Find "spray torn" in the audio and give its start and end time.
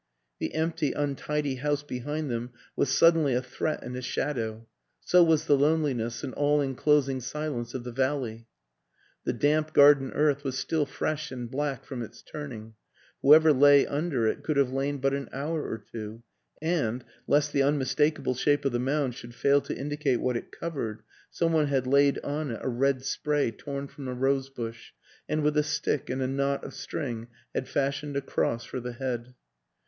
23.05-23.87